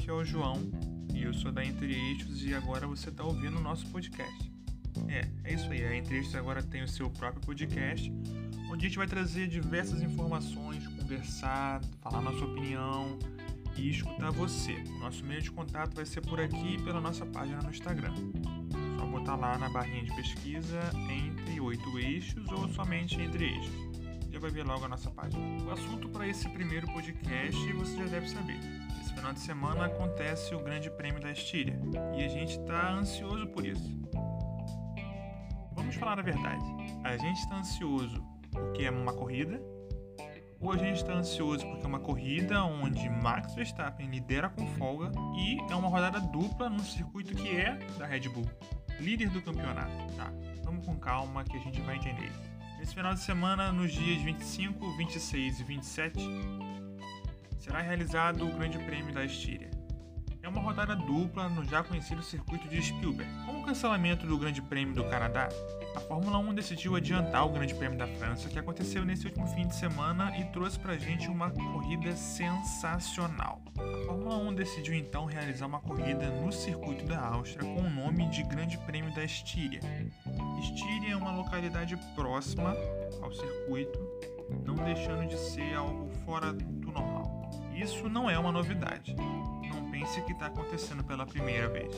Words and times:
aqui 0.00 0.08
é 0.08 0.12
o 0.14 0.24
João 0.24 0.56
e 1.12 1.24
eu 1.24 1.34
sou 1.34 1.52
da 1.52 1.62
Entre 1.62 1.92
Eixos 1.92 2.42
e 2.42 2.54
agora 2.54 2.86
você 2.86 3.10
está 3.10 3.22
ouvindo 3.22 3.58
o 3.58 3.60
nosso 3.60 3.86
podcast. 3.88 4.50
É, 5.06 5.28
é 5.44 5.52
isso 5.52 5.70
aí, 5.70 5.84
a 5.84 5.94
Entre 5.94 6.16
Eixos 6.16 6.34
agora 6.34 6.62
tem 6.62 6.82
o 6.82 6.88
seu 6.88 7.10
próprio 7.10 7.42
podcast, 7.42 8.10
onde 8.70 8.86
a 8.86 8.88
gente 8.88 8.96
vai 8.96 9.06
trazer 9.06 9.46
diversas 9.46 10.00
informações, 10.00 10.86
conversar, 10.88 11.82
falar 12.00 12.22
nossa 12.22 12.42
opinião 12.42 13.18
e 13.76 13.90
escutar 13.90 14.30
você. 14.30 14.72
Nosso 15.00 15.22
meio 15.22 15.42
de 15.42 15.50
contato 15.50 15.94
vai 15.94 16.06
ser 16.06 16.22
por 16.22 16.40
aqui 16.40 16.82
pela 16.82 17.00
nossa 17.00 17.26
página 17.26 17.60
no 17.60 17.68
Instagram. 17.68 18.14
Só 18.98 19.04
botar 19.04 19.36
lá 19.36 19.58
na 19.58 19.68
barrinha 19.68 20.04
de 20.04 20.14
pesquisa 20.14 20.80
Entre 21.10 21.60
Oito 21.60 21.98
Eixos 21.98 22.50
ou 22.52 22.70
somente 22.70 23.20
Entre 23.20 23.44
Eixos 23.44 23.89
vai 24.40 24.50
ver 24.50 24.64
logo 24.64 24.84
a 24.86 24.88
nossa 24.88 25.10
página. 25.10 25.42
O 25.64 25.70
assunto 25.70 26.08
para 26.08 26.26
esse 26.26 26.48
primeiro 26.48 26.86
podcast 26.86 27.72
você 27.74 27.96
já 27.98 28.06
deve 28.06 28.28
saber. 28.28 28.58
Esse 29.00 29.12
final 29.12 29.34
de 29.34 29.40
semana 29.40 29.84
acontece 29.84 30.54
o 30.54 30.60
Grande 30.60 30.90
Prêmio 30.90 31.20
da 31.20 31.30
Estíria 31.30 31.78
e 32.16 32.24
a 32.24 32.28
gente 32.28 32.58
está 32.58 32.92
ansioso 32.92 33.46
por 33.48 33.66
isso. 33.66 34.00
Vamos 35.74 35.94
falar 35.96 36.18
a 36.18 36.22
verdade. 36.22 36.64
A 37.04 37.16
gente 37.18 37.38
está 37.38 37.56
ansioso 37.56 38.24
porque 38.50 38.84
é 38.84 38.90
uma 38.90 39.12
corrida 39.12 39.60
ou 40.58 40.72
a 40.72 40.76
gente 40.76 40.96
está 40.96 41.12
ansioso 41.12 41.66
porque 41.66 41.84
é 41.84 41.88
uma 41.88 42.00
corrida 42.00 42.64
onde 42.64 43.10
Max 43.10 43.54
Verstappen 43.54 44.08
lidera 44.08 44.48
com 44.48 44.66
folga 44.78 45.12
e 45.36 45.58
é 45.70 45.74
uma 45.74 45.88
rodada 45.88 46.18
dupla 46.18 46.70
num 46.70 46.78
circuito 46.78 47.34
que 47.34 47.56
é 47.56 47.74
da 47.98 48.06
Red 48.06 48.28
Bull, 48.30 48.48
líder 48.98 49.28
do 49.28 49.42
campeonato. 49.42 49.92
Tá, 50.16 50.32
vamos 50.64 50.86
com 50.86 50.96
calma 50.98 51.44
que 51.44 51.56
a 51.58 51.60
gente 51.60 51.80
vai 51.82 51.96
entender. 51.96 52.49
Nesse 52.80 52.94
final 52.94 53.12
de 53.12 53.20
semana, 53.20 53.70
nos 53.70 53.92
dias 53.92 54.22
25, 54.22 54.96
26 54.96 55.60
e 55.60 55.64
27, 55.64 56.18
será 57.58 57.82
realizado 57.82 58.46
o 58.46 58.52
Grande 58.54 58.78
Prêmio 58.78 59.12
da 59.12 59.22
Estíria. 59.22 59.70
É 60.50 60.52
uma 60.52 60.62
rodada 60.62 60.96
dupla 60.96 61.48
no 61.48 61.64
já 61.64 61.80
conhecido 61.80 62.24
circuito 62.24 62.66
de 62.66 62.82
Spielberg. 62.82 63.32
Com 63.46 63.60
o 63.60 63.64
cancelamento 63.64 64.26
do 64.26 64.36
Grande 64.36 64.60
Prêmio 64.60 64.92
do 64.92 65.04
Canadá, 65.04 65.48
a 65.94 66.00
Fórmula 66.00 66.38
1 66.38 66.54
decidiu 66.54 66.96
adiantar 66.96 67.46
o 67.46 67.50
Grande 67.50 67.72
Prêmio 67.72 67.96
da 67.96 68.08
França, 68.08 68.48
que 68.48 68.58
aconteceu 68.58 69.04
nesse 69.04 69.26
último 69.26 69.46
fim 69.46 69.68
de 69.68 69.76
semana 69.76 70.36
e 70.36 70.44
trouxe 70.46 70.76
pra 70.76 70.98
gente 70.98 71.28
uma 71.28 71.52
corrida 71.52 72.16
sensacional. 72.16 73.62
A 73.78 74.06
Fórmula 74.06 74.38
1 74.38 74.54
decidiu 74.54 74.94
então 74.94 75.24
realizar 75.24 75.66
uma 75.66 75.78
corrida 75.78 76.28
no 76.28 76.50
circuito 76.50 77.04
da 77.04 77.20
Áustria 77.20 77.72
com 77.72 77.82
o 77.82 77.88
nome 77.88 78.28
de 78.30 78.42
Grande 78.42 78.76
Prêmio 78.78 79.14
da 79.14 79.22
Estíria. 79.22 79.78
Estíria 80.58 81.12
é 81.12 81.16
uma 81.16 81.30
localidade 81.30 81.96
próxima 82.16 82.74
ao 83.22 83.32
circuito, 83.32 84.00
não 84.66 84.74
deixando 84.74 85.28
de 85.28 85.38
ser 85.38 85.76
algo 85.76 86.10
fora 86.24 86.52
do 86.52 86.90
normal. 86.90 87.48
Isso 87.72 88.08
não 88.08 88.28
é 88.28 88.36
uma 88.36 88.50
novidade. 88.50 89.14
Pense 89.90 90.22
que 90.22 90.32
está 90.32 90.46
acontecendo 90.46 91.04
pela 91.04 91.26
primeira 91.26 91.68
vez. 91.68 91.94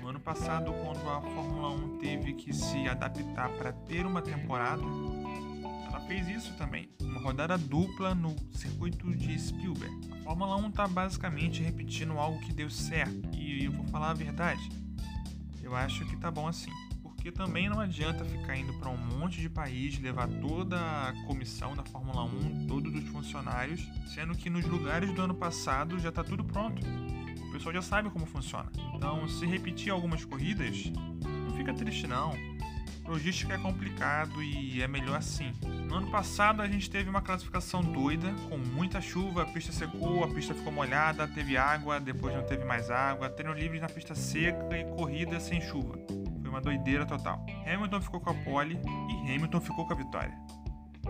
No 0.00 0.08
ano 0.08 0.20
passado, 0.20 0.72
quando 0.72 1.08
a 1.08 1.20
Fórmula 1.20 1.70
1 1.70 1.98
teve 1.98 2.32
que 2.32 2.52
se 2.52 2.88
adaptar 2.88 3.48
para 3.50 3.72
ter 3.72 4.04
uma 4.04 4.20
temporada, 4.20 4.82
ela 5.86 6.00
fez 6.00 6.28
isso 6.28 6.52
também, 6.54 6.88
uma 7.00 7.20
rodada 7.20 7.56
dupla 7.56 8.14
no 8.14 8.34
circuito 8.52 9.14
de 9.14 9.38
Spielberg. 9.38 9.94
A 10.12 10.24
Fórmula 10.24 10.56
1 10.56 10.68
está 10.70 10.88
basicamente 10.88 11.62
repetindo 11.62 12.18
algo 12.18 12.40
que 12.40 12.52
deu 12.52 12.68
certo, 12.68 13.28
e 13.36 13.64
eu 13.64 13.72
vou 13.72 13.86
falar 13.88 14.10
a 14.10 14.14
verdade, 14.14 14.68
eu 15.62 15.76
acho 15.76 16.04
que 16.06 16.16
tá 16.16 16.30
bom 16.30 16.48
assim. 16.48 16.72
Porque 17.22 17.30
também 17.30 17.68
não 17.68 17.78
adianta 17.78 18.24
ficar 18.24 18.56
indo 18.56 18.74
para 18.74 18.90
um 18.90 18.96
monte 18.96 19.40
de 19.40 19.48
país, 19.48 19.96
levar 20.00 20.26
toda 20.26 20.76
a 20.76 21.12
comissão 21.24 21.76
da 21.76 21.84
Fórmula 21.84 22.24
1, 22.24 22.66
todos 22.66 22.92
os 22.92 23.08
funcionários, 23.10 23.80
sendo 24.12 24.34
que 24.34 24.50
nos 24.50 24.64
lugares 24.64 25.14
do 25.14 25.22
ano 25.22 25.34
passado 25.34 26.00
já 26.00 26.08
está 26.08 26.24
tudo 26.24 26.42
pronto 26.42 26.82
o 27.48 27.52
pessoal 27.52 27.74
já 27.74 27.82
sabe 27.82 28.08
como 28.08 28.24
funciona. 28.24 28.72
Então, 28.94 29.28
se 29.28 29.44
repetir 29.44 29.92
algumas 29.92 30.24
corridas, 30.24 30.90
não 31.22 31.54
fica 31.54 31.74
triste 31.74 32.06
não. 32.06 32.32
Logística 33.06 33.52
é 33.52 33.58
complicado 33.58 34.42
e 34.42 34.80
é 34.80 34.88
melhor 34.88 35.18
assim. 35.18 35.52
No 35.86 35.96
ano 35.96 36.10
passado 36.10 36.62
a 36.62 36.66
gente 36.66 36.88
teve 36.88 37.10
uma 37.10 37.20
classificação 37.20 37.82
doida, 37.82 38.32
com 38.48 38.56
muita 38.56 39.02
chuva, 39.02 39.42
a 39.42 39.46
pista 39.46 39.70
secou, 39.70 40.24
a 40.24 40.28
pista 40.28 40.54
ficou 40.54 40.72
molhada, 40.72 41.28
teve 41.28 41.58
água, 41.58 42.00
depois 42.00 42.34
não 42.34 42.42
teve 42.42 42.64
mais 42.64 42.90
água, 42.90 43.28
treino 43.28 43.52
livre 43.52 43.78
na 43.78 43.88
pista 43.88 44.14
seca 44.14 44.74
e 44.78 44.84
corrida 44.96 45.38
sem 45.38 45.60
chuva. 45.60 46.21
Uma 46.52 46.60
doideira 46.60 47.06
total. 47.06 47.44
Hamilton 47.66 48.00
ficou 48.02 48.20
com 48.20 48.30
a 48.30 48.34
pole 48.34 48.78
e 49.08 49.34
Hamilton 49.34 49.60
ficou 49.60 49.86
com 49.86 49.94
a 49.94 49.96
vitória. 49.96 50.38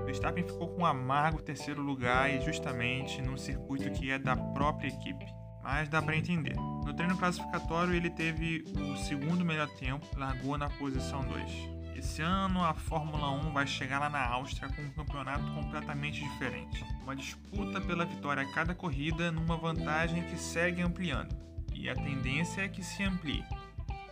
Verstappen 0.04 0.44
ficou 0.44 0.69
com 0.69 0.82
um 0.82 0.86
amargo 0.86 1.42
terceiro 1.42 1.82
lugar 1.82 2.30
e 2.30 2.41
justamente 2.41 3.20
num 3.20 3.36
circuito 3.36 3.91
que 3.91 4.10
é 4.10 4.19
da 4.19 4.36
própria 4.36 4.88
equipe 4.88 5.26
mas 5.62 5.88
dá 5.88 6.03
para 6.03 6.16
entender. 6.16 6.56
No 6.56 6.92
treino 6.92 7.16
classificatório, 7.16 7.94
ele 7.94 8.10
teve 8.10 8.64
o 8.76 8.97
segundo 8.97 9.44
melhor 9.44 9.69
tempo, 9.69 10.06
largou 10.16 10.58
na 10.58 10.69
posição 10.69 11.25
2. 11.25 11.70
Esse 11.97 12.20
ano 12.20 12.64
a 12.64 12.74
Fórmula 12.74 13.30
1 13.30 13.53
vai 13.53 13.64
chegar 13.64 14.00
lá 14.00 14.10
na 14.10 14.26
Áustria 14.26 14.69
com 14.69 14.82
um 14.82 14.91
campeonato 14.91 15.44
completamente 15.53 16.20
diferente. 16.20 16.84
Uma 17.04 17.14
disputa 17.14 17.80
pela 17.80 18.04
vitória 18.04 18.42
a 18.42 18.53
cada 18.53 18.74
corrida 18.74 19.30
numa 19.30 19.56
vantagem 19.56 20.24
que 20.24 20.36
segue 20.36 20.82
ampliando. 20.82 21.32
E 21.72 21.88
a 21.88 21.94
tendência 21.94 22.62
é 22.62 22.69
que 22.69 22.82
se 22.82 23.04
amplie. 23.04 23.44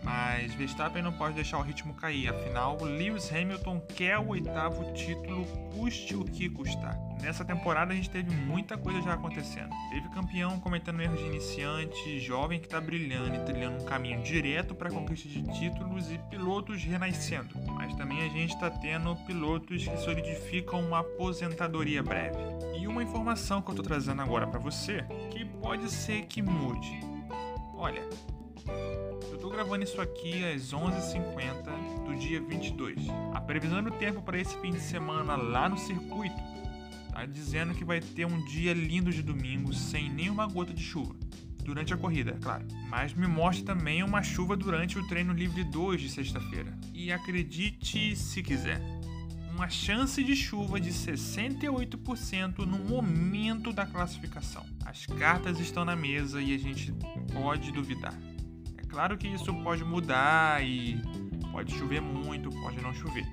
Mas 0.02 0.54
Verstappen 0.54 1.02
não 1.02 1.12
pode 1.12 1.34
deixar 1.34 1.58
o 1.58 1.62
ritmo 1.62 1.94
cair, 1.94 2.28
afinal, 2.28 2.78
Lewis 2.82 3.30
Hamilton 3.30 3.80
quer 3.80 4.18
o 4.18 4.28
oitavo 4.28 4.92
título, 4.94 5.44
custe 5.74 6.16
o 6.16 6.24
que 6.24 6.48
custar. 6.48 6.98
Nessa 7.20 7.44
temporada 7.44 7.92
a 7.92 7.96
gente 7.96 8.08
teve 8.08 8.34
muita 8.34 8.78
coisa 8.78 9.02
já 9.02 9.12
acontecendo. 9.12 9.68
Teve 9.90 10.08
campeão 10.08 10.58
cometendo 10.58 11.02
erros 11.02 11.18
de 11.18 11.26
iniciante, 11.26 12.18
jovem 12.20 12.58
que 12.58 12.66
está 12.66 12.80
brilhando 12.80 13.36
e 13.36 13.44
trilhando 13.44 13.82
um 13.82 13.84
caminho 13.84 14.22
direto 14.22 14.74
para 14.74 14.88
a 14.88 14.92
conquista 14.92 15.28
de 15.28 15.42
títulos 15.52 16.10
e 16.10 16.18
pilotos 16.30 16.82
renascendo. 16.82 17.54
Mas 17.66 17.94
também 17.94 18.22
a 18.22 18.28
gente 18.28 18.54
está 18.54 18.70
tendo 18.70 19.14
pilotos 19.26 19.86
que 19.86 19.96
solidificam 19.98 20.80
uma 20.80 21.00
aposentadoria 21.00 22.02
breve. 22.02 22.38
E 22.80 22.86
uma 22.86 23.02
informação 23.02 23.60
que 23.60 23.68
eu 23.68 23.72
estou 23.72 23.84
trazendo 23.84 24.22
agora 24.22 24.46
para 24.46 24.58
você 24.58 25.04
que 25.30 25.44
pode 25.44 25.90
ser 25.90 26.22
que 26.24 26.40
mude. 26.40 27.00
Olha, 27.74 28.02
Estou 29.40 29.50
gravando 29.50 29.82
isso 29.82 29.98
aqui 29.98 30.44
às 30.44 30.70
11h50 30.70 32.04
do 32.04 32.14
dia 32.14 32.42
22. 32.42 32.98
A 33.32 33.40
previsão 33.40 33.82
do 33.82 33.90
tempo 33.92 34.20
para 34.20 34.38
esse 34.38 34.54
fim 34.60 34.70
de 34.70 34.80
semana 34.80 35.34
lá 35.34 35.66
no 35.66 35.78
circuito 35.78 36.36
tá 37.10 37.24
dizendo 37.24 37.72
que 37.72 37.82
vai 37.82 38.00
ter 38.00 38.26
um 38.26 38.44
dia 38.44 38.74
lindo 38.74 39.10
de 39.10 39.22
domingo 39.22 39.72
sem 39.72 40.10
nenhuma 40.10 40.46
gota 40.46 40.74
de 40.74 40.82
chuva. 40.82 41.16
Durante 41.64 41.94
a 41.94 41.96
corrida, 41.96 42.32
é 42.32 42.38
claro. 42.38 42.66
Mas 42.90 43.14
me 43.14 43.26
mostra 43.26 43.74
também 43.74 44.02
uma 44.02 44.22
chuva 44.22 44.54
durante 44.58 44.98
o 44.98 45.08
treino 45.08 45.32
livre 45.32 45.64
2 45.64 46.02
de 46.02 46.10
sexta-feira. 46.10 46.78
E 46.92 47.10
acredite 47.10 48.14
se 48.16 48.42
quiser, 48.42 48.78
uma 49.54 49.70
chance 49.70 50.22
de 50.22 50.36
chuva 50.36 50.78
de 50.78 50.90
68% 50.90 52.58
no 52.58 52.78
momento 52.78 53.72
da 53.72 53.86
classificação. 53.86 54.66
As 54.84 55.06
cartas 55.06 55.58
estão 55.58 55.82
na 55.82 55.96
mesa 55.96 56.42
e 56.42 56.54
a 56.54 56.58
gente 56.58 56.92
pode 57.32 57.72
duvidar. 57.72 58.12
Claro 58.90 59.16
que 59.16 59.28
isso 59.28 59.54
pode 59.62 59.84
mudar 59.84 60.62
e 60.64 61.00
pode 61.52 61.72
chover 61.74 62.02
muito, 62.02 62.50
pode 62.50 62.82
não 62.82 62.92
chover. 62.92 63.24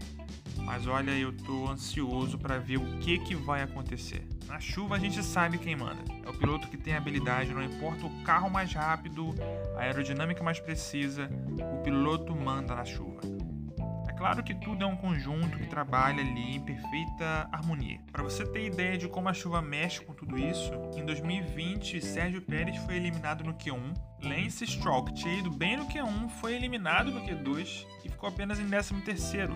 Mas 0.63 0.85
olha, 0.85 1.11
eu 1.11 1.31
tô 1.31 1.67
ansioso 1.67 2.37
para 2.37 2.59
ver 2.59 2.77
o 2.77 2.99
que 2.99 3.17
que 3.19 3.35
vai 3.35 3.63
acontecer. 3.63 4.23
Na 4.45 4.59
chuva 4.59 4.95
a 4.95 4.99
gente 4.99 5.21
sabe 5.23 5.57
quem 5.57 5.75
manda. 5.75 6.03
É 6.23 6.29
o 6.29 6.33
piloto 6.33 6.67
que 6.67 6.77
tem 6.77 6.95
habilidade, 6.95 7.53
não 7.53 7.63
importa 7.63 8.05
o 8.05 8.23
carro 8.23 8.49
mais 8.49 8.71
rápido, 8.71 9.33
a 9.75 9.81
aerodinâmica 9.81 10.43
mais 10.43 10.59
precisa, 10.59 11.29
o 11.73 11.81
piloto 11.83 12.35
manda 12.35 12.75
na 12.75 12.85
chuva. 12.85 13.21
Claro 14.17 14.43
que 14.43 14.55
tudo 14.55 14.83
é 14.83 14.87
um 14.87 14.95
conjunto 14.95 15.57
que 15.57 15.67
trabalha 15.67 16.21
ali 16.21 16.55
em 16.55 16.59
perfeita 16.59 17.47
harmonia. 17.51 17.99
Para 18.11 18.23
você 18.23 18.45
ter 18.45 18.65
ideia 18.65 18.97
de 18.97 19.07
como 19.07 19.29
a 19.29 19.33
chuva 19.33 19.61
mexe 19.61 20.03
com 20.03 20.13
tudo 20.13 20.37
isso, 20.37 20.71
em 20.95 21.05
2020 21.05 22.01
Sérgio 22.01 22.41
Pérez 22.41 22.77
foi 22.77 22.95
eliminado 22.95 23.43
no 23.43 23.53
Q1 23.53 23.93
Lance 24.23 24.65
Stroll, 24.65 25.05
que 25.05 25.13
tinha 25.13 25.37
ido 25.37 25.51
bem 25.51 25.77
no 25.77 25.85
Q1, 25.85 26.29
foi 26.41 26.55
eliminado 26.55 27.11
no 27.11 27.21
Q2 27.21 27.85
e 28.03 28.09
ficou 28.09 28.27
apenas 28.27 28.59
em 28.59 28.67
13º. 28.67 29.55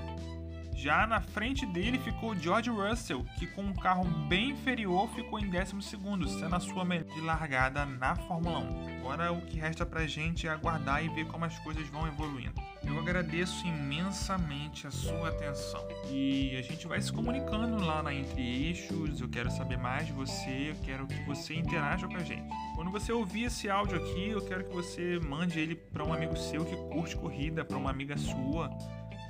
Já 0.75 1.05
na 1.07 1.19
frente 1.19 1.65
dele 1.65 1.97
ficou 1.99 2.35
George 2.35 2.69
Russell, 2.69 3.25
que 3.37 3.47
com 3.47 3.63
um 3.63 3.73
carro 3.73 4.03
bem 4.27 4.51
inferior 4.51 5.09
ficou 5.09 5.39
em 5.39 5.49
12º, 5.49 6.27
sendo 6.27 6.55
a 6.55 6.59
sua 6.59 6.85
melhor 6.85 7.05
de 7.05 7.21
largada 7.21 7.85
na 7.85 8.15
Fórmula 8.15 8.59
1. 8.59 8.97
Agora 8.99 9.31
o 9.31 9.41
que 9.41 9.59
resta 9.59 9.85
pra 9.85 10.05
gente 10.05 10.47
é 10.47 10.51
aguardar 10.51 11.03
e 11.03 11.09
ver 11.09 11.25
como 11.27 11.45
as 11.45 11.57
coisas 11.59 11.87
vão 11.89 12.07
evoluindo. 12.07 12.70
Eu 12.85 12.99
agradeço 12.99 13.65
imensamente 13.65 14.87
a 14.87 14.91
sua 14.91 15.29
atenção. 15.29 15.87
E 16.09 16.55
a 16.57 16.61
gente 16.61 16.87
vai 16.87 16.99
se 17.01 17.11
comunicando 17.11 17.83
lá 17.83 18.01
na 18.01 18.13
Entre 18.13 18.41
Eixos. 18.41 19.21
Eu 19.21 19.29
quero 19.29 19.51
saber 19.51 19.77
mais 19.77 20.07
de 20.07 20.13
você, 20.13 20.71
eu 20.71 20.75
quero 20.83 21.07
que 21.07 21.23
você 21.25 21.53
interaja 21.53 22.07
com 22.07 22.15
a 22.15 22.23
gente. 22.23 22.49
Quando 22.75 22.91
você 22.91 23.11
ouvir 23.11 23.43
esse 23.43 23.69
áudio 23.69 23.97
aqui, 23.97 24.29
eu 24.29 24.41
quero 24.41 24.63
que 24.65 24.73
você 24.73 25.19
mande 25.19 25.59
ele 25.59 25.75
para 25.75 26.03
um 26.03 26.13
amigo 26.13 26.35
seu 26.35 26.65
que 26.65 26.75
curte 26.93 27.15
corrida, 27.15 27.63
para 27.63 27.77
uma 27.77 27.89
amiga 27.89 28.17
sua 28.17 28.69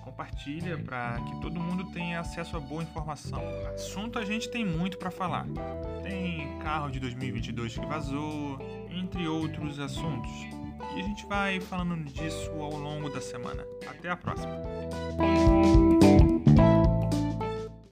compartilha 0.01 0.77
para 0.77 1.19
que 1.21 1.41
todo 1.41 1.59
mundo 1.59 1.85
tenha 1.91 2.19
acesso 2.19 2.57
a 2.57 2.59
boa 2.59 2.83
informação. 2.83 3.41
Assunto 3.73 4.19
a 4.19 4.25
gente 4.25 4.49
tem 4.49 4.65
muito 4.65 4.97
para 4.97 5.09
falar. 5.09 5.45
Tem 6.03 6.59
carro 6.59 6.89
de 6.89 6.99
2022 6.99 7.77
que 7.77 7.85
vazou, 7.85 8.59
entre 8.89 9.27
outros 9.27 9.79
assuntos. 9.79 10.60
E 10.95 10.99
a 10.99 11.03
gente 11.03 11.25
vai 11.25 11.59
falando 11.59 12.03
disso 12.11 12.51
ao 12.51 12.77
longo 12.77 13.09
da 13.09 13.21
semana. 13.21 13.65
Até 13.87 14.09
a 14.09 14.17
próxima! 14.17 14.51